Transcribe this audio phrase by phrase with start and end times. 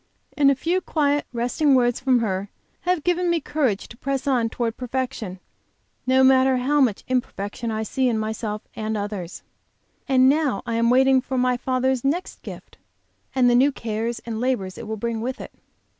[0.35, 2.49] And a few quiet, resting words from her
[2.89, 5.39] have given me courage to press on toward perfection,
[6.07, 9.43] no matter how much imperfection I see in myself and others.
[10.07, 12.79] And now I am waiting for my Father's next gift,
[13.35, 15.51] and the new cares and labors it will bring with it.